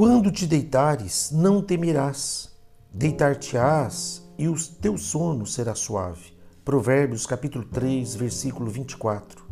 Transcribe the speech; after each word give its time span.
Quando 0.00 0.30
te 0.30 0.46
deitares, 0.46 1.30
não 1.30 1.60
temerás. 1.60 2.56
Deitar-te-ás 2.90 4.26
e 4.38 4.48
o 4.48 4.54
teu 4.80 4.96
sono 4.96 5.44
será 5.44 5.74
suave. 5.74 6.32
Provérbios 6.64 7.26
capítulo 7.26 7.66
3, 7.66 8.14
versículo 8.14 8.70
24. 8.70 9.44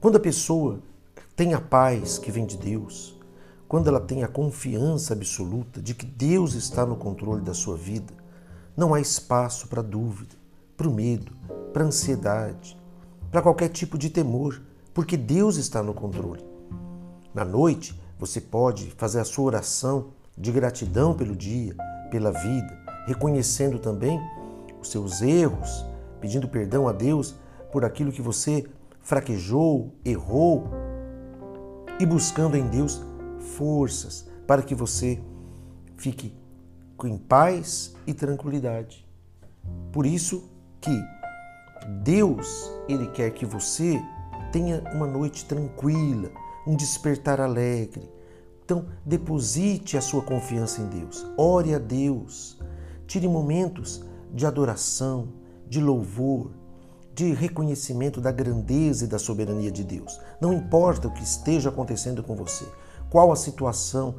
Quando 0.00 0.16
a 0.16 0.18
pessoa 0.20 0.80
tem 1.36 1.52
a 1.52 1.60
paz 1.60 2.16
que 2.16 2.30
vem 2.30 2.46
de 2.46 2.56
Deus, 2.56 3.20
quando 3.68 3.88
ela 3.88 4.00
tem 4.00 4.24
a 4.24 4.28
confiança 4.28 5.12
absoluta 5.12 5.82
de 5.82 5.94
que 5.94 6.06
Deus 6.06 6.54
está 6.54 6.86
no 6.86 6.96
controle 6.96 7.42
da 7.42 7.52
sua 7.52 7.76
vida, 7.76 8.14
não 8.74 8.94
há 8.94 8.98
espaço 8.98 9.68
para 9.68 9.82
dúvida, 9.82 10.36
para 10.74 10.88
o 10.88 10.94
medo, 10.94 11.32
para 11.70 11.84
ansiedade, 11.84 12.78
para 13.30 13.42
qualquer 13.42 13.68
tipo 13.68 13.98
de 13.98 14.08
temor, 14.08 14.58
porque 14.94 15.18
Deus 15.18 15.58
está 15.58 15.82
no 15.82 15.92
controle. 15.92 16.42
Na 17.34 17.44
noite, 17.44 17.99
você 18.20 18.38
pode 18.38 18.90
fazer 18.98 19.18
a 19.18 19.24
sua 19.24 19.46
oração 19.46 20.08
de 20.36 20.52
gratidão 20.52 21.14
pelo 21.14 21.34
dia, 21.34 21.74
pela 22.10 22.30
vida, 22.30 22.78
reconhecendo 23.06 23.78
também 23.78 24.20
os 24.78 24.90
seus 24.90 25.22
erros, 25.22 25.86
pedindo 26.20 26.46
perdão 26.46 26.86
a 26.86 26.92
Deus 26.92 27.34
por 27.72 27.82
aquilo 27.82 28.12
que 28.12 28.20
você 28.20 28.68
fraquejou, 29.00 29.94
errou 30.04 30.68
e 31.98 32.04
buscando 32.04 32.58
em 32.58 32.68
Deus 32.68 33.00
forças 33.56 34.28
para 34.46 34.62
que 34.62 34.74
você 34.74 35.18
fique 35.96 36.34
em 37.04 37.16
paz 37.16 37.96
e 38.06 38.12
tranquilidade. 38.12 39.08
Por 39.90 40.04
isso 40.04 40.44
que 40.78 41.02
Deus, 42.02 42.70
ele 42.86 43.06
quer 43.08 43.30
que 43.30 43.46
você 43.46 43.98
tenha 44.52 44.82
uma 44.92 45.06
noite 45.06 45.46
tranquila, 45.46 46.30
um 46.66 46.76
despertar 46.76 47.40
alegre. 47.40 48.10
Então, 48.64 48.86
deposite 49.04 49.96
a 49.96 50.00
sua 50.00 50.22
confiança 50.22 50.80
em 50.80 50.86
Deus. 50.86 51.26
Ore 51.36 51.74
a 51.74 51.78
Deus. 51.78 52.58
Tire 53.06 53.26
momentos 53.26 54.04
de 54.32 54.46
adoração, 54.46 55.32
de 55.68 55.80
louvor, 55.80 56.52
de 57.14 57.32
reconhecimento 57.32 58.20
da 58.20 58.30
grandeza 58.30 59.04
e 59.04 59.08
da 59.08 59.18
soberania 59.18 59.70
de 59.70 59.82
Deus. 59.82 60.20
Não 60.40 60.52
importa 60.52 61.08
o 61.08 61.12
que 61.12 61.22
esteja 61.22 61.68
acontecendo 61.68 62.22
com 62.22 62.36
você, 62.36 62.64
qual 63.10 63.32
a 63.32 63.36
situação 63.36 64.16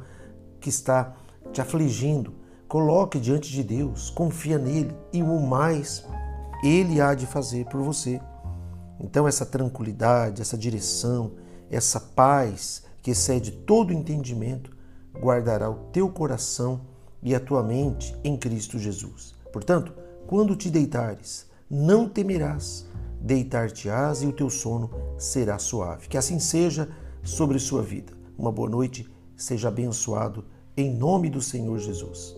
que 0.60 0.68
está 0.68 1.16
te 1.52 1.60
afligindo, 1.60 2.34
coloque 2.68 3.18
diante 3.18 3.50
de 3.50 3.62
Deus, 3.62 4.10
confia 4.10 4.58
nele 4.58 4.94
e 5.12 5.22
o 5.22 5.40
mais 5.40 6.06
ele 6.62 7.00
há 7.00 7.14
de 7.14 7.26
fazer 7.26 7.66
por 7.66 7.82
você. 7.82 8.20
Então, 9.00 9.26
essa 9.26 9.44
tranquilidade, 9.44 10.40
essa 10.40 10.56
direção, 10.56 11.32
essa 11.72 11.98
paz 11.98 12.84
que 13.02 13.10
excede 13.10 13.50
todo 13.50 13.92
entendimento, 13.92 14.70
guardará 15.18 15.70
o 15.70 15.86
teu 15.90 16.08
coração 16.08 16.82
e 17.22 17.34
a 17.34 17.40
tua 17.40 17.62
mente 17.62 18.14
em 18.22 18.36
Cristo 18.36 18.78
Jesus. 18.78 19.34
Portanto, 19.52 19.92
quando 20.26 20.54
te 20.54 20.70
deitares, 20.70 21.46
não 21.70 22.08
temerás, 22.08 22.86
deitar-te-ás 23.20 24.22
e 24.22 24.26
o 24.26 24.32
teu 24.32 24.50
sono 24.50 24.90
será 25.16 25.58
suave. 25.58 26.08
Que 26.08 26.18
assim 26.18 26.38
seja 26.38 26.88
sobre 27.22 27.58
sua 27.58 27.82
vida. 27.82 28.12
Uma 28.38 28.52
boa 28.52 28.68
noite, 28.68 29.10
seja 29.36 29.68
abençoado 29.68 30.44
em 30.76 30.94
nome 30.94 31.30
do 31.30 31.40
Senhor 31.40 31.78
Jesus. 31.78 32.36